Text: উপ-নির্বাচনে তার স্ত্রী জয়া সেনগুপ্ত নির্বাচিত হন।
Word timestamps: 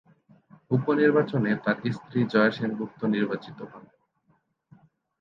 উপ-নির্বাচনে 0.71 1.51
তার 1.63 1.77
স্ত্রী 1.95 2.19
জয়া 2.31 2.51
সেনগুপ্ত 2.51 2.99
নির্বাচিত 3.15 3.57
হন। 3.71 3.83